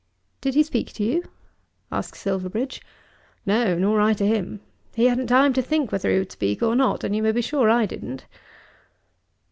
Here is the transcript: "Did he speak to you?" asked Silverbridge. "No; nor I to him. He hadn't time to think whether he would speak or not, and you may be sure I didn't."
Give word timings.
"Did 0.41 0.55
he 0.55 0.63
speak 0.63 0.91
to 0.93 1.03
you?" 1.03 1.25
asked 1.91 2.15
Silverbridge. 2.17 2.81
"No; 3.45 3.77
nor 3.77 4.01
I 4.01 4.13
to 4.13 4.25
him. 4.25 4.59
He 4.95 5.05
hadn't 5.05 5.27
time 5.27 5.53
to 5.53 5.61
think 5.61 5.91
whether 5.91 6.11
he 6.11 6.17
would 6.17 6.31
speak 6.31 6.63
or 6.63 6.75
not, 6.75 7.03
and 7.03 7.15
you 7.15 7.21
may 7.21 7.31
be 7.33 7.43
sure 7.43 7.69
I 7.69 7.85
didn't." 7.85 8.25